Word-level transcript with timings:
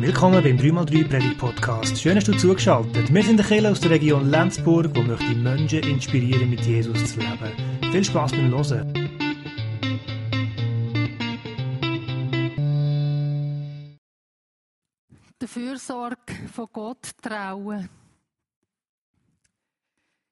Willkommen 0.00 0.42
beim 0.42 0.56
3x3 0.56 1.08
Predigt 1.08 1.38
Podcast. 1.38 2.00
Schön, 2.00 2.14
dass 2.14 2.24
du 2.24 2.32
zugeschaltet. 2.32 3.12
Wir 3.12 3.22
sind 3.22 3.36
der 3.36 3.44
Kirche 3.44 3.70
aus 3.70 3.80
der 3.80 3.90
Region 3.90 4.30
Lenzburg, 4.30 4.96
wo 4.96 5.02
möchte 5.02 5.34
Menschen 5.34 5.80
inspirieren, 5.80 6.48
mit 6.48 6.62
Jesus 6.62 7.12
zu 7.12 7.20
leben. 7.20 7.92
Viel 7.92 8.02
Spaß 8.02 8.32
beim 8.32 8.50
Hören. 8.50 8.94
Der 15.38 15.48
Fürsorge 15.48 16.48
von 16.50 16.68
Gott 16.72 17.10
trauen. 17.20 17.90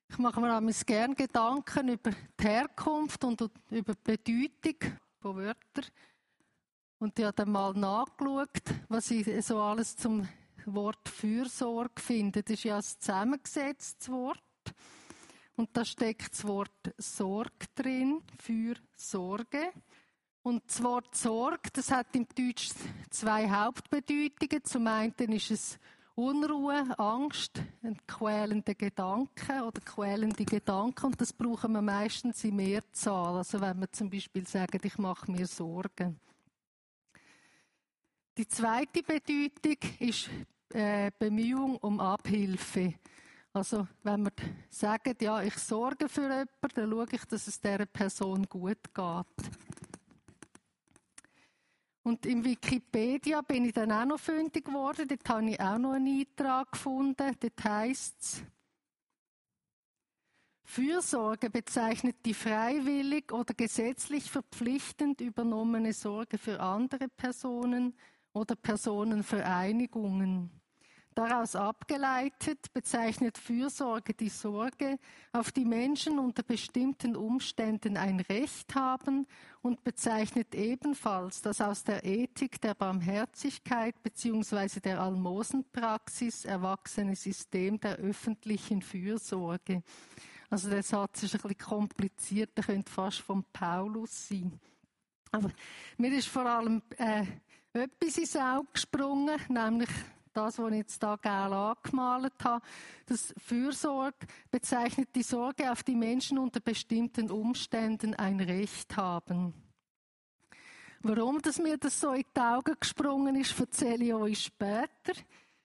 Ich 0.08 0.16
mache 0.16 0.40
mir 0.40 0.56
einmal 0.56 0.72
gerne 0.86 1.14
Gedanken 1.14 1.88
über 1.90 2.10
die 2.10 2.42
Herkunft 2.42 3.22
und 3.22 3.38
über 3.42 3.50
die 3.70 3.82
Bedeutung 4.16 4.92
von 5.20 5.36
Wörtern. 5.36 5.84
Und 6.98 7.18
ich 7.18 7.24
habe 7.24 7.34
dann 7.34 7.52
mal 7.52 7.72
nachgeschaut, 7.74 8.62
was 8.88 9.10
ich 9.10 9.44
so 9.46 9.60
alles 9.60 9.96
zum 9.96 10.26
Wort 10.66 11.08
Fürsorge 11.08 12.02
finde. 12.02 12.42
Das 12.42 12.54
ist 12.54 12.64
ja 12.64 12.76
ein 12.76 12.82
zusammengesetztes 12.82 14.10
Wort. 14.10 14.42
Und 15.54 15.76
da 15.76 15.84
steckt 15.84 16.32
das 16.32 16.46
Wort 16.46 16.94
Sorge 16.98 17.66
drin, 17.74 18.22
für 18.40 18.74
Sorge. 18.96 19.70
Und 20.42 20.62
das 20.66 20.82
Wort 20.82 21.14
Sorge, 21.14 21.70
das 21.72 21.90
hat 21.90 22.14
im 22.14 22.26
Deutsch 22.36 22.70
zwei 23.10 23.48
Hauptbedeutungen. 23.48 24.64
Zum 24.64 24.86
einen 24.86 25.32
ist 25.32 25.50
es 25.50 25.78
Unruhe, 26.14 26.98
Angst, 26.98 27.62
ein 27.82 27.96
quälender 28.08 28.74
Gedanke 28.74 29.62
oder 29.64 29.80
quälende 29.80 30.44
Gedanken. 30.44 31.06
Und 31.06 31.20
das 31.20 31.32
brauchen 31.32 31.72
wir 31.72 31.82
meistens 31.82 32.42
in 32.42 32.56
Mehrzahl. 32.56 33.36
Also 33.36 33.60
wenn 33.60 33.78
wir 33.78 33.92
zum 33.92 34.10
Beispiel 34.10 34.46
sagen, 34.46 34.80
ich 34.82 34.98
mache 34.98 35.30
mir 35.30 35.46
Sorgen. 35.46 36.18
Die 38.38 38.46
zweite 38.46 39.02
Bedeutung 39.02 39.78
ist 39.98 40.30
äh, 40.72 41.10
Bemühung 41.18 41.76
um 41.78 41.98
Abhilfe. 41.98 42.94
Also, 43.52 43.88
wenn 44.04 44.22
wir 44.22 44.32
sagen, 44.70 45.16
ja, 45.20 45.42
ich 45.42 45.54
sorge 45.54 46.08
für 46.08 46.22
jemanden, 46.22 46.48
dann 46.72 46.88
schaue 46.88 47.06
ich, 47.10 47.24
dass 47.24 47.48
es 47.48 47.60
dieser 47.60 47.86
Person 47.86 48.44
gut 48.44 48.94
geht. 48.94 49.50
Und 52.04 52.26
im 52.26 52.44
Wikipedia 52.44 53.40
bin 53.40 53.64
ich 53.64 53.72
dann 53.72 53.90
auch 53.90 54.04
noch 54.04 54.20
fündig 54.20 54.66
geworden. 54.66 55.08
Dort 55.08 55.28
habe 55.28 55.50
ich 55.50 55.60
auch 55.60 55.78
noch 55.78 55.94
einen 55.94 56.20
Eintrag 56.20 56.70
gefunden. 56.70 57.36
Dort 57.40 57.64
heisst 57.64 58.22
es, 58.22 58.42
Fürsorge 60.62 61.50
bezeichnet 61.50 62.18
die 62.24 62.34
freiwillig 62.34 63.32
oder 63.32 63.52
gesetzlich 63.52 64.30
verpflichtend 64.30 65.20
übernommene 65.22 65.92
Sorge 65.92 66.38
für 66.38 66.60
andere 66.60 67.08
Personen, 67.08 67.94
oder 68.38 68.56
Personenvereinigungen. 68.56 70.50
Daraus 71.18 71.56
abgeleitet 71.56 72.72
bezeichnet 72.72 73.38
Fürsorge 73.38 74.14
die 74.14 74.28
Sorge, 74.28 75.00
auf 75.32 75.50
die 75.50 75.64
Menschen 75.64 76.16
unter 76.20 76.44
bestimmten 76.44 77.16
Umständen 77.16 77.96
ein 77.96 78.20
Recht 78.20 78.72
haben 78.76 79.26
und 79.60 79.82
bezeichnet 79.82 80.54
ebenfalls 80.54 81.42
das 81.42 81.60
aus 81.60 81.82
der 81.82 82.04
Ethik 82.04 82.60
der 82.60 82.74
Barmherzigkeit 82.74 84.00
bzw. 84.04 84.78
der 84.78 85.00
Almosenpraxis 85.00 86.44
erwachsene 86.44 87.16
System 87.16 87.80
der 87.80 87.96
öffentlichen 87.96 88.80
Fürsorge. 88.80 89.82
Also 90.50 90.70
der 90.70 90.84
Satz 90.84 91.24
ist 91.24 91.34
ein 91.34 91.40
bisschen 91.40 91.58
kompliziert, 91.58 92.56
der 92.56 92.62
könnte 92.62 92.92
fast 92.92 93.22
von 93.22 93.44
Paulus 93.52 94.28
sein. 94.28 94.60
Aber 95.32 95.50
mir 95.96 96.16
ist 96.16 96.28
vor 96.28 96.46
allem 96.46 96.80
äh, 96.96 97.26
etwas 97.72 98.18
ins 98.18 98.36
Auge 98.36 98.68
gesprungen, 98.72 99.38
nämlich 99.48 99.90
das, 100.32 100.58
was 100.58 100.70
ich 100.70 100.78
jetzt 100.78 101.02
hier 101.02 101.18
gerne 101.18 101.56
angemalt 101.56 102.44
habe. 102.44 102.64
Das 103.06 103.34
Fürsorge 103.38 104.26
bezeichnet 104.50 105.08
die 105.14 105.22
Sorge, 105.22 105.70
auf 105.70 105.82
die 105.82 105.96
Menschen 105.96 106.38
unter 106.38 106.60
bestimmten 106.60 107.30
Umständen 107.30 108.14
ein 108.14 108.40
Recht 108.40 108.96
haben. 108.96 109.54
Warum 111.02 111.40
dass 111.40 111.58
mir 111.58 111.78
das 111.78 112.00
so 112.00 112.12
in 112.12 112.24
die 112.36 112.40
Augen 112.40 112.76
gesprungen 112.78 113.36
ist, 113.36 113.58
erzähle 113.58 114.04
ich 114.04 114.14
euch 114.14 114.40
später. 114.44 115.12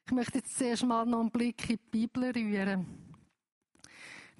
Ich 0.06 0.12
möchte 0.12 0.40
jetzt 0.40 0.58
zuerst 0.58 0.86
mal 0.86 1.06
noch 1.06 1.22
einen 1.22 1.31
Blick 1.31 1.69
in 1.69 1.80
die 1.94 2.08
Bibel 2.08 2.31
rühren. 2.31 3.12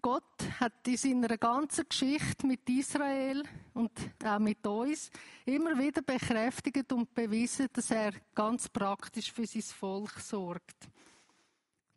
Gott 0.04 0.60
hat 0.60 0.86
in 0.86 0.98
seiner 0.98 1.38
ganzen 1.38 1.88
Geschichte 1.88 2.46
mit 2.46 2.70
Israel 2.70 3.42
und 3.74 3.90
auch 4.26 4.38
mit 4.38 4.68
uns 4.68 5.10
immer 5.46 5.80
wieder 5.80 6.02
bekräftigt 6.02 6.92
und 6.92 7.14
bewiesen, 7.16 7.70
dass 7.72 7.90
er 7.90 8.12
ganz 8.36 8.68
praktisch 8.68 9.32
für 9.32 9.48
sein 9.48 9.62
Volk 9.62 10.20
sorgt. 10.20 10.90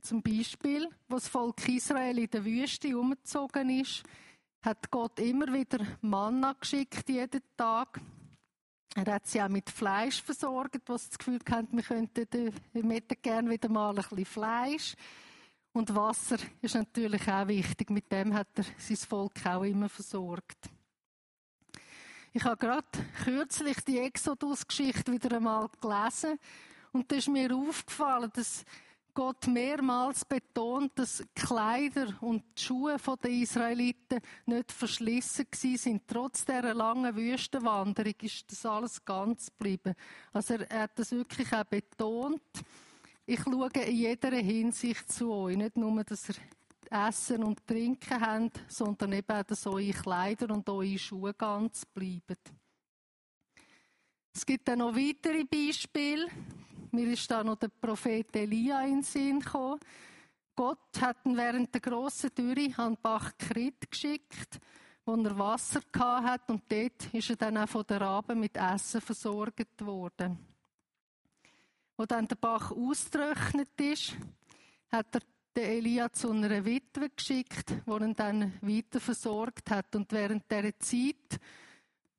Zum 0.03 0.23
Beispiel, 0.23 0.89
wo 1.09 1.17
das 1.17 1.27
Volk 1.27 1.69
Israel 1.69 2.17
in 2.21 2.31
der 2.31 2.45
Wüste 2.45 2.97
umgezogen 2.97 3.81
ist, 3.81 4.05
hat 4.63 4.89
Gott 4.89 5.19
immer 5.19 5.53
wieder 5.53 5.85
Manna 6.01 6.53
geschickt, 6.53 7.09
jeden 7.09 7.43
Tag. 7.57 8.01
Er 8.95 9.15
hat 9.15 9.27
sie 9.27 9.43
auch 9.43 9.49
mit 9.49 9.69
Fleisch 9.69 10.23
versorgt, 10.23 10.83
was 10.87 11.09
das 11.09 11.19
Gefühl 11.19 11.41
hatten, 11.51 11.77
wir 11.77 11.83
könnten, 11.83 12.53
wir 12.73 12.83
hätten 12.85 13.21
gerne 13.21 13.51
wieder 13.51 13.69
mal 13.69 13.91
ein 13.91 13.97
bisschen 13.97 14.25
Fleisch. 14.27 14.95
Und 15.77 15.95
Wasser 15.95 16.39
ist 16.63 16.75
natürlich 16.75 17.29
auch 17.29 17.49
wichtig. 17.49 17.91
Mit 17.91 18.11
dem 18.11 18.33
hat 18.33 18.49
er 18.55 18.65
sein 18.79 18.97
Volk 18.97 19.45
auch 19.45 19.63
immer 19.63 19.91
versorgt. 19.91 20.71
Ich 22.33 22.43
habe 22.45 22.57
gerade 22.57 22.87
kürzlich 23.23 23.77
die 23.85 23.99
Exodus-Geschichte 23.99 25.13
wieder 25.13 25.37
einmal 25.37 25.69
gelesen 25.79 26.39
und 26.93 27.13
da 27.13 27.17
ist 27.17 27.29
mir 27.29 27.55
aufgefallen, 27.55 28.31
dass 28.35 28.65
Gott 29.13 29.49
mehrmals 29.49 30.25
betont, 30.25 30.99
dass 30.99 31.23
Kleider 31.35 32.07
und 32.23 32.43
die 32.57 32.63
Schuhe 32.63 32.97
der 33.23 33.31
Israeliten 33.31 34.21
nicht 34.47 34.73
verschlissen 34.73 35.45
sind. 35.53 36.09
Trotz 36.09 36.47
dieser 36.47 36.73
langen 36.73 37.15
Wüstenwanderung 37.15 38.15
ist 38.23 38.51
das 38.51 38.65
alles 38.65 39.05
ganz 39.05 39.51
geblieben. 39.51 39.95
Also 40.33 40.55
er 40.55 40.85
hat 40.85 40.99
das 40.99 41.13
wirklich 41.13 41.53
auch 41.53 41.65
betont. 41.65 42.41
Ich 43.29 43.41
schaue 43.41 43.69
in 43.71 43.97
jeder 43.97 44.31
Hinsicht 44.37 45.11
zu 45.11 45.33
euch. 45.33 45.57
Nicht 45.57 45.77
nur, 45.77 46.05
dass 46.05 46.29
ihr 46.29 46.37
Essen 47.09 47.43
und 47.43 47.67
Trinken 47.67 48.21
habt, 48.21 48.61
sondern 48.69 49.15
eben 49.15 49.37
auch, 49.37 49.43
dass 49.43 49.67
eure 49.67 49.91
Kleider 49.91 50.55
und 50.55 50.69
eure 50.69 50.97
Schuhe 50.97 51.35
ganz 51.35 51.85
bleiben. 51.87 52.37
Es 54.33 54.47
gibt 54.47 54.69
dann 54.69 54.79
noch 54.79 54.95
weitere 54.95 55.43
Beispiele. 55.43 56.29
Mir 56.93 57.09
ist 57.09 57.29
da 57.29 57.43
noch 57.43 57.57
der 57.57 57.69
Prophet 57.69 58.37
Elia 58.37 58.83
in 58.85 58.99
den 58.99 59.03
Sinn 59.03 59.41
gekommen. 59.41 59.81
Gott 60.55 61.01
hat 61.01 61.27
ihn 61.27 61.37
während 61.37 61.75
der 61.75 61.81
grossen 61.81 62.31
Dürre 62.33 62.73
an 62.77 62.97
Bach 63.03 63.33
Krit 63.37 63.91
geschickt, 63.91 64.61
wo 65.05 65.17
er 65.17 65.37
Wasser 65.37 65.81
hatte 65.93 66.53
und 66.53 66.63
dort 66.71 67.13
ist 67.13 67.31
er 67.31 67.37
dann 67.37 67.59
auch 67.59 67.69
von 67.69 67.85
der 67.89 68.01
Raben 68.01 68.39
mit 68.39 68.57
Essen 68.57 69.01
versorgt 69.01 69.85
worden. 69.85 70.56
Wo 71.97 72.05
dann 72.05 72.29
der 72.29 72.37
Bach 72.37 72.73
ausgetrocknet 72.73 73.81
ist, 73.81 74.17
hat 74.91 75.15
er 75.15 75.21
den 75.57 75.65
Elia 75.65 76.13
zu 76.13 76.31
einer 76.31 76.65
Witwe 76.65 77.09
geschickt, 77.09 77.75
die 77.87 77.91
ihn 77.91 78.15
dann 78.15 78.53
weiter 78.61 79.01
versorgt 79.01 79.71
hat. 79.71 79.97
Und 79.97 80.13
während 80.13 80.51
der 80.51 80.79
Zeit, 80.79 81.41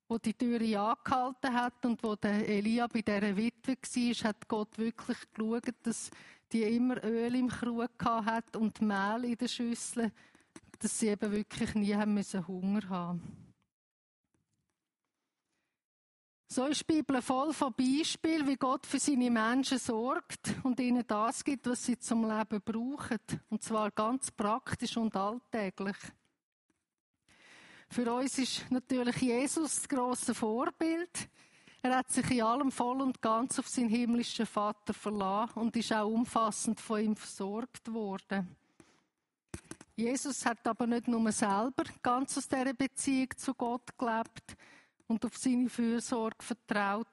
wo 0.07 0.17
die 0.17 0.33
Türe 0.33 0.79
angehalten 0.79 1.53
hat 1.53 1.85
und 1.85 2.01
wo 2.01 2.15
der 2.15 2.47
Elia 2.47 2.87
bei 2.87 3.01
dieser 3.01 3.37
Witwe 3.37 3.75
war, 3.75 4.29
hat 4.29 4.47
Gott 4.47 4.77
wirklich 4.77 5.17
geschaut, 5.33 5.73
dass 5.83 6.09
die 6.51 6.63
immer 6.63 7.03
Öl 7.03 7.35
im 7.35 7.49
Krug 7.49 7.91
hat 8.03 8.55
und 8.55 8.81
Mehl 8.81 9.25
in 9.25 9.37
den 9.37 9.47
Schüsseln, 9.47 10.11
dass 10.79 10.99
sie 10.99 11.09
eben 11.09 11.31
wirklich 11.31 11.75
nie 11.75 11.93
haben 11.93 12.13
müssen 12.13 12.47
Hunger 12.47 12.87
haben. 12.89 13.46
So 16.49 16.65
ist 16.65 16.89
die 16.89 16.93
Bibel 16.93 17.21
voll 17.21 17.51
von 17.51 17.73
Beispielen, 17.73 18.47
wie 18.47 18.55
Gott 18.55 18.85
für 18.85 18.99
seine 18.99 19.29
Menschen 19.29 19.79
sorgt 19.79 20.55
und 20.63 20.79
ihnen 20.79 21.03
das 21.05 21.43
gibt, 21.43 21.67
was 21.67 21.85
sie 21.85 21.99
zum 21.99 22.23
Leben 22.23 22.61
brauchen. 22.63 23.19
Und 23.49 23.61
zwar 23.61 23.91
ganz 23.91 24.31
praktisch 24.31 24.95
und 24.95 25.13
alltäglich. 25.15 25.97
Für 27.89 28.13
uns 28.13 28.37
ist 28.37 28.65
natürlich 28.71 29.17
Jesus 29.17 29.75
das 29.75 29.89
grosse 29.89 30.33
Vorbild. 30.33 31.29
Er 31.81 31.97
hat 31.97 32.11
sich 32.11 32.31
in 32.31 32.41
allem 32.41 32.71
voll 32.71 33.01
und 33.01 33.21
ganz 33.21 33.59
auf 33.59 33.67
seinen 33.67 33.89
himmlischen 33.89 34.45
Vater 34.45 34.93
verlassen 34.93 35.59
und 35.59 35.75
ist 35.75 35.91
auch 35.91 36.09
umfassend 36.09 36.79
von 36.79 37.01
ihm 37.01 37.15
versorgt 37.17 37.93
worden. 37.93 38.55
Jesus 39.97 40.45
hat 40.45 40.65
aber 40.65 40.87
nicht 40.87 41.09
nur 41.09 41.29
selber 41.31 41.83
ganz 42.01 42.37
aus 42.37 42.47
dieser 42.47 42.73
Beziehung 42.73 43.35
zu 43.35 43.53
Gott 43.53 43.97
gelebt, 43.97 44.55
und 45.07 45.25
auf 45.25 45.37
seine 45.37 45.69
Fürsorge 45.69 46.43
vertraut. 46.43 47.09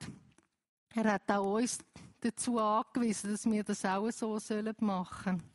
Er 0.94 1.12
hat 1.12 1.30
auch 1.30 1.54
uns 1.54 1.78
dazu 2.20 2.58
angewiesen, 2.58 3.32
dass 3.32 3.44
wir 3.44 3.64
das 3.64 3.84
auch 3.84 4.10
so 4.10 4.38
machen 4.80 5.38
sollen. 5.38 5.54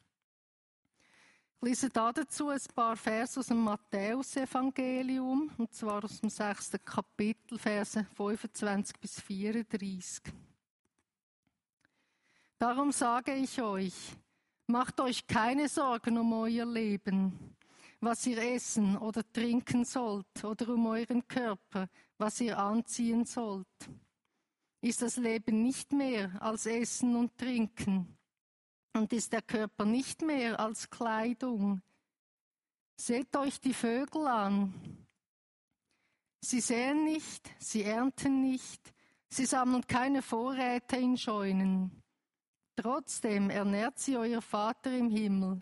Ich 1.62 1.68
lese 1.68 1.90
dazu 1.90 2.48
ein 2.50 2.62
paar 2.74 2.96
Verse 2.96 3.38
aus 3.38 3.48
dem 3.48 3.58
Matthäus-Evangelium, 3.58 5.52
und 5.58 5.74
zwar 5.74 6.02
aus 6.06 6.22
dem 6.22 6.30
sechsten 6.30 6.84
Kapitel, 6.86 7.60
Verse 7.60 8.06
25 8.16 8.98
bis 8.98 9.20
34. 9.20 10.34
Darum 12.58 12.94
sage 12.94 13.34
ich 13.34 13.62
euch, 13.62 13.94
macht 14.68 15.02
euch 15.02 15.28
keine 15.28 15.68
Sorgen 15.68 16.18
um 16.18 16.32
euer 16.32 16.66
Leben, 16.66 17.56
was 18.00 18.26
ihr 18.26 18.38
essen 18.38 18.98
oder 18.98 19.30
trinken 19.30 19.84
sollt, 19.84 20.44
oder 20.44 20.70
um 20.70 20.86
euren 20.88 21.28
Körper, 21.28 21.90
was 22.20 22.42
ihr 22.42 22.60
anziehen 22.60 23.26
sollt. 23.26 23.68
Ist 24.82 25.02
das 25.02 25.18
Leben 25.18 25.64
nicht 25.64 25.92
mehr 25.92 26.42
als 26.42 26.66
Essen 26.66 27.16
und 27.16 27.38
Trinken? 27.38 28.18
Und 28.94 29.14
ist 29.14 29.34
der 29.34 29.42
Körper 29.42 29.86
nicht 29.86 30.22
mehr 30.22 30.60
als 30.60 30.90
Kleidung? 30.90 31.82
Seht 32.96 33.36
euch 33.36 33.60
die 33.60 33.74
Vögel 33.74 34.28
an. 34.28 34.74
Sie 36.42 36.62
säen 36.62 37.04
nicht, 37.06 37.50
sie 37.60 37.84
ernten 37.84 38.42
nicht, 38.42 38.94
sie 39.30 39.46
sammeln 39.46 39.86
keine 39.88 40.22
Vorräte 40.22 40.98
in 40.98 41.18
Scheunen. 41.18 42.04
Trotzdem 42.76 43.50
ernährt 43.50 44.00
sie 44.00 44.18
euer 44.18 44.42
Vater 44.42 44.92
im 44.98 45.10
Himmel. 45.10 45.60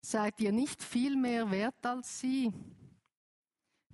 Seid 0.00 0.40
ihr 0.40 0.52
nicht 0.52 0.82
viel 0.82 1.16
mehr 1.16 1.50
wert 1.50 1.84
als 1.84 2.20
sie? 2.20 2.52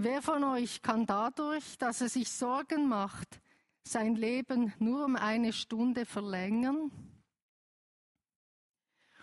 Wer 0.02 0.23
von 0.23 0.43
euch 0.44 0.81
kann 0.81 1.05
dadurch, 1.05 1.76
dass 1.76 2.00
er 2.00 2.08
sich 2.08 2.32
Sorgen 2.32 2.88
macht, 2.88 3.38
sein 3.82 4.14
Leben 4.14 4.73
nur 4.79 5.05
um 5.05 5.14
eine 5.14 5.52
Stunde 5.52 6.06
verlängern? 6.06 6.91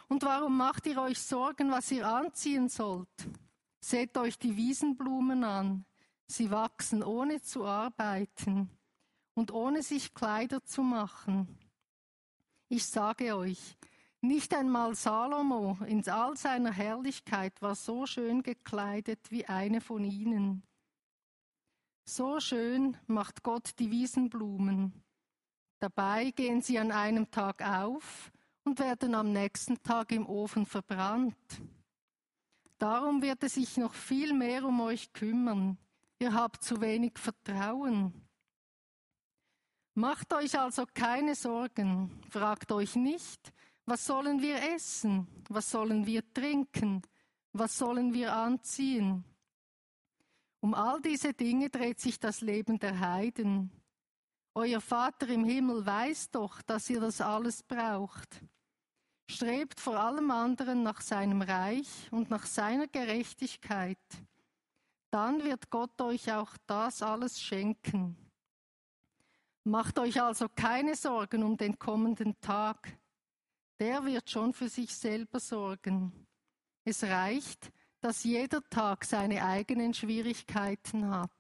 Und 0.08 0.22
warum 0.22 0.56
macht 0.56 0.86
ihr 0.86 1.02
euch 1.02 1.20
Sorgen, 1.20 1.72
was 1.72 1.90
ihr 1.90 2.08
anziehen 2.08 2.70
sollt? 2.70 3.10
Seht 3.80 4.16
euch 4.20 4.38
die 4.38 4.56
Wiesenblumen 4.56 5.44
an. 5.44 5.84
Sie 6.28 6.52
wachsen 6.52 7.02
ohne 7.02 7.42
zu 7.42 7.66
arbeiten 7.66 8.70
und 9.34 9.50
ohne 9.50 9.82
sich 9.82 10.14
Kleider 10.14 10.64
zu 10.64 10.84
machen. 10.84 11.58
Ich 12.70 12.86
sage 12.86 13.36
euch, 13.36 13.78
nicht 14.22 14.54
einmal 14.54 14.94
Salomo 14.94 15.80
in 15.88 16.08
all 16.08 16.38
seiner 16.38 16.72
Herrlichkeit 16.72 17.64
war 17.64 17.74
so 17.74 18.06
schön 18.06 18.44
gekleidet 18.44 19.32
wie 19.32 19.48
eine 19.48 19.82
von 19.82 20.04
ihnen. 20.04 20.67
So 22.10 22.40
schön 22.40 22.96
macht 23.08 23.44
Gott 23.44 23.78
die 23.80 23.92
Wiesenblumen. 23.92 24.94
Dabei 25.80 26.32
gehen 26.32 26.62
sie 26.62 26.80
an 26.80 26.94
einem 26.94 27.30
Tag 27.32 27.62
auf 27.62 28.32
und 28.64 28.80
werden 28.80 29.14
am 29.14 29.34
nächsten 29.34 29.84
Tag 29.84 30.14
im 30.14 30.26
Ofen 30.26 30.66
verbrannt. 30.66 31.36
Darum 32.78 33.22
wird 33.22 33.44
er 33.44 33.50
sich 33.50 33.76
noch 33.76 33.94
viel 33.94 34.32
mehr 34.32 34.64
um 34.64 34.80
euch 34.80 35.12
kümmern. 35.12 35.78
Ihr 36.20 36.34
habt 36.34 36.64
zu 36.64 36.80
wenig 36.80 37.18
Vertrauen. 37.18 38.14
Macht 39.94 40.32
euch 40.32 40.58
also 40.58 40.86
keine 40.94 41.36
Sorgen, 41.36 42.22
fragt 42.30 42.72
euch 42.72 42.96
nicht, 42.96 43.52
was 43.86 44.06
sollen 44.06 44.42
wir 44.42 44.64
essen, 44.74 45.28
was 45.50 45.72
sollen 45.72 46.06
wir 46.06 46.24
trinken, 46.34 47.02
was 47.52 47.78
sollen 47.78 48.14
wir 48.14 48.34
anziehen. 48.34 49.26
Um 50.60 50.74
all 50.74 51.02
diese 51.02 51.34
Dinge 51.34 51.70
dreht 51.70 52.00
sich 52.00 52.20
das 52.20 52.42
Leben 52.42 52.80
der 52.80 53.00
Heiden. 53.00 53.72
Euer 54.56 54.82
Vater 54.82 55.28
im 55.30 55.46
Himmel 55.46 55.86
weiß 55.86 56.32
doch, 56.32 56.62
dass 56.64 56.90
ihr 56.90 57.00
das 57.00 57.22
alles 57.22 57.62
braucht. 57.62 58.42
Strebt 59.30 59.80
vor 59.80 60.00
allem 60.00 60.32
anderen 60.32 60.84
nach 60.84 61.02
seinem 61.02 61.42
Reich 61.42 62.08
und 62.12 62.30
nach 62.30 62.46
seiner 62.46 62.88
Gerechtigkeit. 62.88 64.00
Dann 65.12 65.44
wird 65.44 65.70
Gott 65.70 66.02
euch 66.02 66.32
auch 66.32 66.58
das 66.66 67.02
alles 67.02 67.40
schenken. 67.40 68.18
Macht 69.64 70.00
euch 70.00 70.22
also 70.22 70.48
keine 70.50 70.96
Sorgen 70.96 71.44
um 71.44 71.58
den 71.58 71.78
kommenden 71.78 72.40
Tag. 72.40 72.98
Der 73.80 74.04
wird 74.06 74.30
schon 74.30 74.54
für 74.54 74.70
sich 74.70 74.96
selber 74.96 75.40
sorgen. 75.40 76.26
Es 76.84 77.04
reicht, 77.04 77.72
dass 78.00 78.24
jeder 78.24 78.64
Tag 78.70 79.06
seine 79.06 79.44
eigenen 79.44 79.94
Schwierigkeiten 79.94 81.10
hat. 81.10 81.32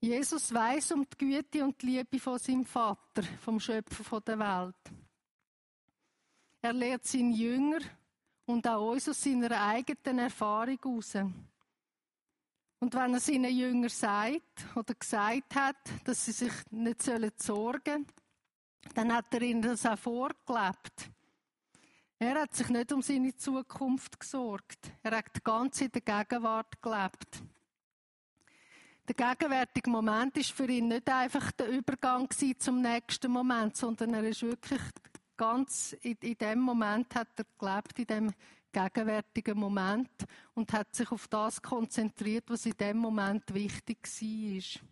Jesus 0.00 0.52
weiß 0.52 0.92
um 0.92 1.06
die 1.08 1.18
Güte 1.18 1.64
und 1.64 1.80
die 1.80 1.86
Liebe 1.86 2.18
von 2.18 2.38
seinem 2.38 2.66
Vater, 2.66 3.22
vom 3.40 3.60
Schöpfer 3.60 4.20
der 4.20 4.38
Welt. 4.38 4.96
Er 6.60 6.72
lehrt 6.72 7.06
seinen 7.06 7.32
Jünger 7.32 7.78
und 8.46 8.66
auch 8.66 8.90
uns 8.90 9.08
aus 9.08 9.22
seiner 9.22 9.64
eigenen 9.64 10.18
Erfahrung 10.18 10.78
heraus. 10.82 11.14
Und 12.80 12.94
wenn 12.94 13.14
er 13.14 13.20
seinen 13.20 13.56
Jüngern 13.56 13.88
sagt 13.88 14.66
oder 14.74 14.92
gesagt 14.92 15.54
hat, 15.54 15.76
dass 16.04 16.24
sie 16.24 16.32
sich 16.32 16.52
nicht 16.72 17.00
sorgen 17.00 17.38
sollen, 17.38 18.06
dann 18.94 19.14
hat 19.14 19.32
er 19.34 19.42
ihnen 19.42 19.62
das 19.62 19.86
auch 19.86 19.96
vorgelebt. 19.96 21.10
Er 22.24 22.42
hat 22.42 22.54
sich 22.54 22.68
nicht 22.68 22.92
um 22.92 23.02
seine 23.02 23.34
Zukunft 23.34 24.20
gesorgt. 24.20 24.92
Er 25.02 25.16
hat 25.16 25.42
ganz 25.42 25.80
in 25.80 25.90
der 25.90 26.02
Gegenwart 26.02 26.80
gelebt. 26.80 27.42
Der 29.08 29.14
gegenwärtige 29.16 29.90
Moment 29.90 30.36
ist 30.36 30.52
für 30.52 30.70
ihn 30.70 30.86
nicht 30.86 31.08
einfach 31.10 31.50
der 31.50 31.68
Übergang 31.68 32.28
zum 32.30 32.80
nächsten 32.80 33.28
Moment, 33.28 33.76
sondern 33.76 34.14
er 34.14 34.22
ist 34.22 34.42
wirklich 34.42 34.80
ganz 35.36 35.96
in, 36.02 36.16
in 36.20 36.38
dem 36.38 36.60
Moment 36.60 37.12
hat 37.16 37.26
er 37.38 37.44
gelebt, 37.58 37.98
in 37.98 38.06
dem 38.06 38.32
gegenwärtigen 38.70 39.58
Moment 39.58 40.24
und 40.54 40.72
hat 40.72 40.94
sich 40.94 41.10
auf 41.10 41.26
das 41.26 41.60
konzentriert, 41.60 42.44
was 42.46 42.66
in 42.66 42.76
dem 42.76 42.98
Moment 42.98 43.52
wichtig 43.52 43.98
war. 44.04 44.82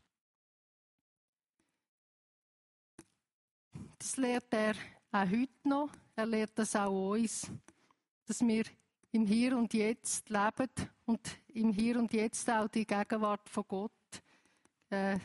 Das 4.00 4.16
lehrt 4.16 4.52
er 4.52 4.74
auch 5.12 5.30
heute 5.30 5.68
noch. 5.68 5.90
Er 6.20 6.26
lehrt 6.26 6.58
das 6.58 6.76
auch 6.76 7.12
uns, 7.12 7.50
dass 8.26 8.42
wir 8.42 8.64
im 9.10 9.26
Hier 9.26 9.56
und 9.56 9.72
Jetzt 9.72 10.28
leben 10.28 10.68
und 11.06 11.20
im 11.54 11.72
Hier 11.72 11.98
und 11.98 12.12
Jetzt 12.12 12.50
auch 12.50 12.68
die 12.68 12.86
Gegenwart 12.86 13.48
von 13.48 13.64
Gott 13.66 13.90
äh, 14.90 15.18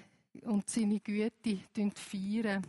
und 0.44 0.70
seine 0.70 1.02
Güte 1.02 1.60
feiern. 1.96 2.66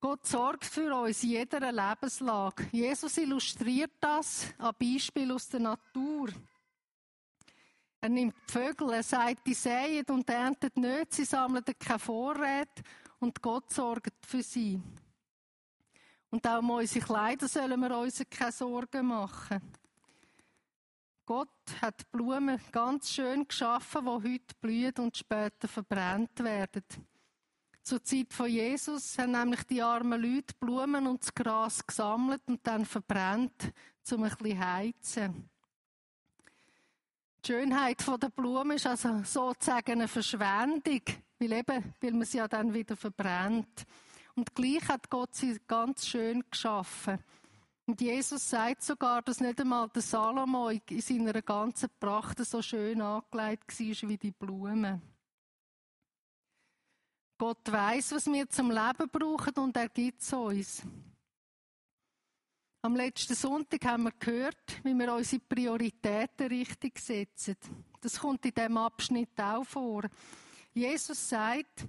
Gott 0.00 0.26
sorgt 0.26 0.64
für 0.64 0.96
uns 0.96 1.22
in 1.24 1.28
jeder 1.28 1.70
Lebenslage. 1.70 2.66
Jesus 2.72 3.18
illustriert 3.18 3.92
das 4.00 4.54
an 4.56 4.74
Beispiel 4.80 5.30
aus 5.30 5.46
der 5.46 5.60
Natur. 5.60 6.30
Er 8.00 8.08
nimmt 8.08 8.34
die 8.48 8.52
Vögel, 8.52 8.94
er 8.94 9.02
sagt, 9.02 9.46
die 9.46 9.52
säen 9.52 10.06
und 10.08 10.30
ernten 10.30 10.80
nicht, 10.80 11.12
sie 11.12 11.26
sammeln 11.26 11.66
keine 11.78 11.98
Vorräte 11.98 12.82
und 13.18 13.42
Gott 13.42 13.70
sorgt 13.70 14.24
für 14.24 14.42
sie. 14.42 14.80
Und 16.30 16.46
auch 16.46 16.60
um 16.60 16.70
unsere 16.70 17.04
Kleider 17.04 17.48
sollen 17.48 17.80
wir 17.80 17.96
uns 17.96 18.22
keine 18.30 18.52
Sorgen 18.52 19.06
machen. 19.06 19.60
Gott 21.26 21.48
hat 21.80 22.10
Blumen 22.10 22.60
ganz 22.72 23.12
schön 23.12 23.46
geschaffen, 23.46 24.04
die 24.04 24.10
heute 24.10 24.54
blühen 24.60 24.94
und 24.98 25.16
später 25.16 25.68
verbrannt 25.68 26.38
werden. 26.42 26.82
Zur 27.82 28.02
Zeit 28.04 28.32
von 28.32 28.48
Jesus 28.48 29.18
haben 29.18 29.32
nämlich 29.32 29.62
die 29.64 29.82
armen 29.82 30.20
Leute 30.20 30.54
Blumen 30.58 31.06
und 31.06 31.22
das 31.22 31.34
Gras 31.34 31.86
gesammelt 31.86 32.42
und 32.46 32.66
dann 32.66 32.84
verbrannt, 32.84 33.72
um 34.12 34.24
ein 34.24 34.30
bisschen 34.30 34.58
heizen. 34.58 35.50
Die 37.44 37.52
Schönheit 37.52 38.04
der 38.06 38.28
Blumen 38.28 38.76
ist 38.76 38.86
also 38.86 39.22
sozusagen 39.24 39.92
eine 39.92 40.08
Verschwendung, 40.08 41.00
weil, 41.38 41.52
eben, 41.52 41.94
weil 42.00 42.12
man 42.12 42.24
sie 42.24 42.38
ja 42.38 42.48
dann 42.48 42.74
wieder 42.74 42.96
verbrennt. 42.96 43.86
Und 44.34 44.54
gleich 44.54 44.86
hat 44.88 45.10
Gott 45.10 45.34
sie 45.34 45.58
ganz 45.66 46.06
schön 46.06 46.44
geschaffen. 46.50 47.18
Und 47.86 48.00
Jesus 48.00 48.48
sagt 48.48 48.82
sogar, 48.82 49.20
dass 49.22 49.40
nicht 49.40 49.60
einmal 49.60 49.88
der 49.88 50.02
Salomo 50.02 50.68
in 50.68 51.00
seiner 51.00 51.42
ganzen 51.42 51.88
Pracht 51.98 52.38
so 52.38 52.62
schön 52.62 53.00
angelegt 53.00 53.80
war 53.80 54.08
wie 54.08 54.16
die 54.16 54.30
Blumen. 54.30 55.02
Gott 57.36 57.72
weiß, 57.72 58.12
was 58.12 58.26
wir 58.26 58.48
zum 58.48 58.70
Leben 58.70 59.08
brauchen 59.10 59.54
und 59.56 59.76
er 59.76 59.88
gibt 59.88 60.20
es 60.20 60.32
uns. 60.32 60.82
Am 62.82 62.94
letzten 62.94 63.34
Sonntag 63.34 63.84
haben 63.86 64.04
wir 64.04 64.12
gehört, 64.18 64.84
wie 64.84 64.94
wir 64.94 65.12
unsere 65.12 65.42
Prioritäten 65.42 66.46
richtig 66.46 66.98
setzen. 66.98 67.56
Das 68.00 68.20
kommt 68.20 68.44
in 68.46 68.54
diesem 68.54 68.76
Abschnitt 68.76 69.38
auch 69.40 69.64
vor. 69.64 70.02
Jesus 70.72 71.28
sagt, 71.28 71.88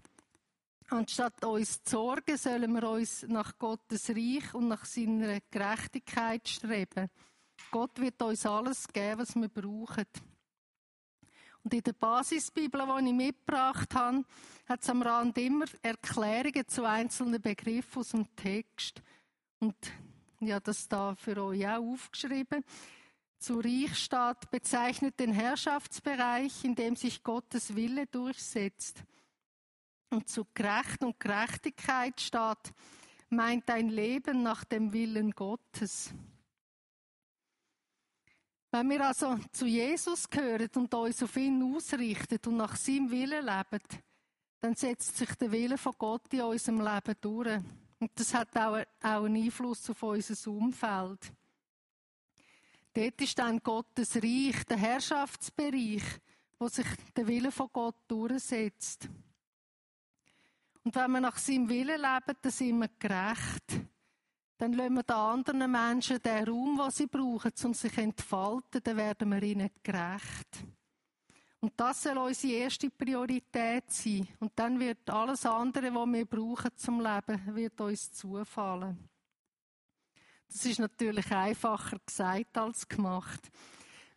Anstatt 0.91 1.45
uns 1.45 1.81
zu 1.83 1.91
sorgen, 1.91 2.35
sollen 2.35 2.73
wir 2.73 2.89
uns 2.89 3.23
nach 3.29 3.57
Gottes 3.57 4.09
Reich 4.09 4.53
und 4.53 4.67
nach 4.67 4.83
seiner 4.83 5.39
Gerechtigkeit 5.49 6.45
streben. 6.49 7.09
Gott 7.71 7.97
wird 7.97 8.21
uns 8.21 8.45
alles 8.45 8.89
geben, 8.89 9.21
was 9.21 9.33
wir 9.35 9.47
brauchen. 9.47 10.05
Und 11.63 11.73
in 11.73 11.81
der 11.81 11.93
Basisbibel, 11.93 12.81
die 12.85 13.07
ich 13.07 13.13
mitgebracht 13.13 13.95
habe, 13.95 14.25
hat 14.67 14.81
es 14.81 14.89
am 14.89 15.01
Rand 15.01 15.37
immer 15.37 15.63
Erklärungen 15.81 16.67
zu 16.67 16.83
einzelnen 16.83 17.41
Begriffen 17.41 17.99
aus 17.99 18.09
dem 18.09 18.35
Text. 18.35 19.01
Und 19.59 19.77
ja, 20.41 20.59
das 20.59 20.89
da 20.89 21.15
für 21.15 21.41
euch 21.41 21.65
auch 21.69 21.93
aufgeschrieben. 21.93 22.65
Zu 23.39 23.61
Reichstaat 23.61 24.51
bezeichnet 24.51 25.21
den 25.21 25.31
Herrschaftsbereich, 25.31 26.65
in 26.65 26.75
dem 26.75 26.97
sich 26.97 27.23
Gottes 27.23 27.77
Wille 27.77 28.07
durchsetzt. 28.07 29.05
Und 30.11 30.29
zu 30.29 30.45
Gerecht 30.53 31.03
und 31.03 31.19
Gerechtigkeit 31.19 32.19
steht, 32.19 32.73
meint 33.29 33.69
ein 33.69 33.89
Leben 33.89 34.43
nach 34.43 34.63
dem 34.65 34.91
Willen 34.91 35.31
Gottes. 35.31 36.13
Wenn 38.71 38.89
wir 38.89 39.05
also 39.07 39.37
zu 39.51 39.65
Jesus 39.65 40.29
gehören 40.29 40.69
und 40.75 40.93
uns 40.93 41.23
auf 41.23 41.35
ihn 41.35 41.61
ausrichten 41.75 42.39
und 42.45 42.57
nach 42.57 42.75
seinem 42.75 43.11
Willen 43.11 43.45
leben, 43.45 43.83
dann 44.61 44.75
setzt 44.75 45.17
sich 45.17 45.33
der 45.35 45.51
Wille 45.51 45.77
von 45.77 45.93
Gott 45.97 46.33
in 46.33 46.41
unserem 46.41 46.81
Leben 46.81 47.15
durch. 47.19 47.59
Und 47.99 48.11
das 48.15 48.33
hat 48.33 48.55
auch, 48.55 48.83
einen 49.01 49.43
Einfluss 49.43 49.89
auf 49.89 50.03
unser 50.03 50.51
Umfeld. 50.51 51.33
Dort 52.93 53.21
ist 53.21 53.39
dann 53.39 53.59
Gottes 53.59 54.15
Reich, 54.17 54.63
der 54.65 54.77
Herrschaftsbereich, 54.77 56.03
wo 56.59 56.67
sich 56.67 56.87
der 57.15 57.27
Wille 57.27 57.51
von 57.51 57.69
Gott 57.71 57.95
durchsetzt. 58.07 59.09
Und 60.83 60.95
wenn 60.95 61.11
wir 61.11 61.21
nach 61.21 61.37
seinem 61.37 61.69
Willen 61.69 62.01
leben, 62.01 62.37
dann 62.41 62.51
sind 62.51 62.79
wir 62.79 62.89
gerecht 62.99 63.91
dann 64.61 64.73
lassen 64.73 64.93
wir 64.93 65.01
den 65.03 65.15
anderen 65.15 65.71
Menschen 65.71 66.21
den 66.21 66.47
Raum, 66.47 66.77
den 66.77 66.91
sie 66.91 67.07
brauchen, 67.07 67.51
um 67.63 67.73
sich 67.73 67.93
zu 67.93 68.01
entfalten, 68.01 68.83
dann 68.83 68.95
werden 68.95 69.31
wir 69.31 69.41
ihnen 69.41 69.71
gerecht. 69.81 70.65
Und 71.61 71.73
das 71.77 72.03
soll 72.03 72.19
unsere 72.19 72.53
erste 72.53 72.91
Priorität 72.91 73.91
sein. 73.91 74.27
Und 74.39 74.51
dann 74.55 74.79
wird 74.79 75.09
alles 75.09 75.47
andere, 75.47 75.91
was 75.95 76.07
wir 76.07 76.25
brauchen 76.27 76.77
zum 76.77 77.01
Leben, 77.01 77.55
wird 77.55 77.81
uns 77.81 78.11
zufallen. 78.11 79.09
Das 80.47 80.63
ist 80.63 80.79
natürlich 80.79 81.31
einfacher 81.31 81.97
gesagt 82.05 82.55
als 82.55 82.87
gemacht. 82.87 83.49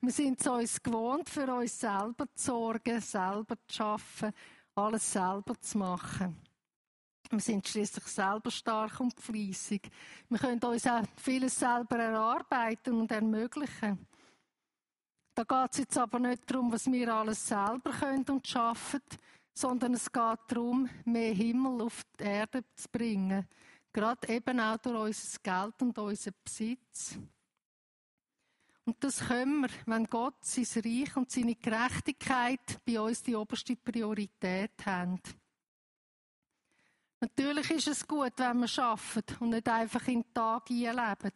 Wir 0.03 0.13
sind 0.13 0.39
es 0.43 0.47
uns 0.47 0.83
gewohnt, 0.83 1.31
für 1.31 1.55
uns 1.55 1.81
selber 1.81 2.27
zu 2.35 2.45
sorgen, 2.45 3.01
selber 3.01 3.57
zu 3.67 3.83
arbeiten, 3.83 4.37
alles 4.75 5.11
selber 5.11 5.59
zu 5.59 5.79
machen. 5.79 6.44
Wir 7.31 7.41
sind 7.41 7.67
schließlich 7.67 8.05
selber 8.05 8.51
stark 8.51 9.01
und 9.01 9.19
fleissig. 9.21 9.91
Wir 10.29 10.39
können 10.39 10.63
uns 10.63 10.87
auch 10.87 11.03
vieles 11.17 11.59
selber 11.59 11.97
erarbeiten 11.97 13.01
und 13.01 13.11
ermöglichen. 13.11 14.07
Da 15.35 15.43
geht 15.43 15.73
es 15.73 15.79
jetzt 15.79 15.99
aber 15.99 16.21
nicht 16.21 16.49
darum, 16.49 16.71
was 16.71 16.87
wir 16.87 17.13
alles 17.13 17.47
selber 17.47 17.91
können 17.91 18.25
und 18.29 18.47
schaffen, 18.47 19.01
sondern 19.53 19.95
es 19.95 20.11
geht 20.11 20.39
darum, 20.49 20.89
mehr 21.05 21.35
Himmel 21.35 21.83
auf 21.83 22.03
die 22.19 22.25
Erde 22.25 22.65
zu 22.75 22.89
bringen. 22.91 23.49
Gerade 23.93 24.29
eben 24.29 24.61
auch 24.61 24.77
durch 24.77 24.97
unser 24.97 25.39
Geld 25.43 25.83
und 25.83 25.99
unseren 25.99 26.35
Besitz. 26.45 27.19
Und 28.85 29.03
das 29.03 29.27
können 29.27 29.63
wir, 29.63 29.71
wenn 29.87 30.05
Gott 30.05 30.45
sein 30.45 30.67
Reich 30.85 31.17
und 31.17 31.31
seine 31.31 31.55
Gerechtigkeit 31.55 32.81
bei 32.85 33.01
uns 33.01 33.23
die 33.23 33.35
oberste 33.35 33.77
Priorität 33.77 34.73
haben. 34.85 35.21
Natürlich 37.25 37.71
ist 37.71 37.89
es 37.89 38.07
gut, 38.07 38.35
wenn 38.37 38.61
wir 38.61 38.85
arbeiten 38.85 39.37
und 39.41 39.49
nicht 39.49 39.67
einfach 39.67 40.07
in 40.09 40.21
den 40.21 40.35
Tag 40.35 40.71
einleben. 40.71 41.33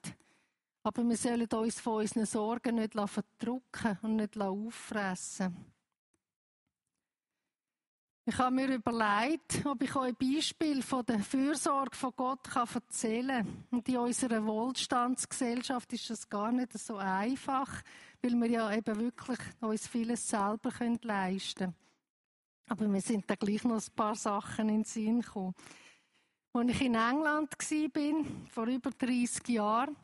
Aber 0.82 1.02
wir 1.02 1.16
sollen 1.16 1.48
uns 1.48 1.80
von 1.80 2.02
unseren 2.02 2.26
Sorgen 2.26 2.74
nicht 2.74 2.92
verdrücken 2.92 3.98
und 4.02 4.16
nicht 4.16 4.38
auffressen. 4.38 5.56
Ich 8.26 8.36
habe 8.36 8.54
mir 8.54 8.74
überlegt, 8.74 9.64
ob 9.64 9.82
ich 9.82 9.96
euch 9.96 10.14
ein 10.20 10.34
Beispiel 10.34 10.82
von 10.82 11.06
der 11.06 11.20
Fürsorge 11.20 11.96
von 11.96 12.12
Gott 12.14 12.54
erzählen 12.54 13.46
kann. 13.46 13.64
Und 13.70 13.88
in 13.88 13.96
unserer 13.96 14.44
Wohlstandsgesellschaft 14.44 15.90
ist 15.94 16.10
das 16.10 16.28
gar 16.28 16.52
nicht 16.52 16.76
so 16.76 16.98
einfach, 16.98 17.82
weil 18.20 18.34
wir 18.34 18.50
ja 18.50 18.74
eben 18.74 19.00
wirklich 19.00 19.38
uns 19.60 19.88
vieles 19.88 20.28
selber 20.28 20.70
leisten 21.00 21.58
können. 21.58 21.87
Aber 22.68 22.86
mir 22.86 23.00
sind 23.00 23.28
da 23.28 23.34
gleich 23.34 23.64
noch 23.64 23.76
ein 23.76 23.94
paar 23.94 24.14
Sachen 24.14 24.68
in 24.68 24.76
den 24.76 24.84
Sinn 24.84 25.20
gekommen. 25.20 25.54
Als 26.52 26.70
ich 26.70 26.80
in 26.82 26.94
England 26.94 27.52
war, 27.52 28.24
vor 28.50 28.66
über 28.66 28.90
30 28.90 29.48
Jahren, 29.48 29.96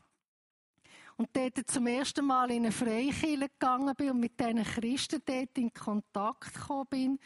und 1.17 1.29
dort 1.33 1.69
zum 1.69 1.87
ersten 1.87 2.25
Mal 2.25 2.51
in 2.51 2.63
eine 2.63 2.71
Freikirche 2.71 3.47
gegangen 3.47 3.95
bin 3.95 4.11
und 4.11 4.19
mit 4.19 4.39
diesen 4.39 4.63
Christen 4.63 5.21
dort 5.25 5.57
in 5.57 5.73
Kontakt 5.73 6.53
gekommen 6.53 6.87
bin, 6.89 7.19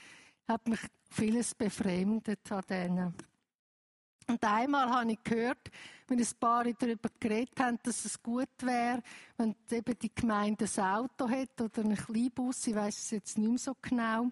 hat 0.48 0.67
mich 0.67 0.79
vieles 1.10 1.55
befremdet 1.55 2.51
an 2.51 2.63
denen. 2.69 3.13
Und 4.27 4.43
einmal 4.43 4.89
habe 4.91 5.12
ich 5.12 5.24
gehört, 5.24 5.72
wenn 6.08 6.19
ein 6.19 6.27
paar 6.39 6.63
darüber 6.65 7.10
geredet 7.19 7.60
haben, 7.60 7.79
dass 7.81 8.05
es 8.05 8.22
gut 8.22 8.50
wäre, 8.60 9.01
wenn 9.38 9.55
eben 9.72 9.98
die 9.98 10.13
Gemeinde 10.13 10.65
ein 10.65 10.84
Auto 10.84 11.27
hat 11.27 11.60
oder 11.60 11.81
einen 11.81 11.96
Kleinbus, 11.96 12.67
ich 12.67 12.75
weiß 12.75 12.96
es 12.96 13.10
jetzt 13.10 13.38
nicht 13.39 13.50
mehr 13.50 13.58
so 13.58 13.75
genau, 13.81 14.29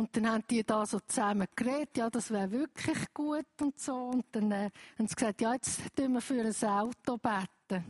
und 0.00 0.16
dann 0.16 0.30
haben 0.30 0.44
die 0.48 0.64
da 0.64 0.86
so 0.86 0.98
zusammen 1.00 1.46
geredet, 1.54 1.98
ja, 1.98 2.08
das 2.08 2.30
wäre 2.30 2.50
wirklich 2.50 3.12
gut 3.12 3.44
und 3.60 3.78
so. 3.78 3.94
Und 3.94 4.24
dann 4.32 4.50
äh, 4.50 4.70
haben 4.98 5.06
sie 5.06 5.14
gesagt, 5.14 5.42
ja, 5.42 5.52
jetzt 5.52 5.94
tun 5.94 6.14
wir 6.14 6.22
für 6.22 6.40
ein 6.40 6.70
Auto 6.70 7.18
beten. 7.18 7.84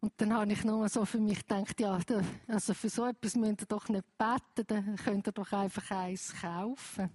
Und 0.00 0.12
dann 0.18 0.34
habe 0.34 0.52
ich 0.52 0.62
nur 0.64 0.86
so 0.90 1.06
für 1.06 1.18
mich 1.18 1.38
gedacht, 1.38 1.80
ja, 1.80 1.98
da, 2.06 2.20
also 2.46 2.74
für 2.74 2.90
so 2.90 3.06
etwas 3.06 3.36
müsst 3.36 3.62
ihr 3.62 3.66
doch 3.66 3.88
nicht 3.88 4.04
beten, 4.18 4.66
dann 4.66 4.96
könnt 4.96 5.26
ihr 5.26 5.32
doch 5.32 5.50
einfach 5.50 5.90
eins 5.92 6.34
kaufen. 6.38 7.10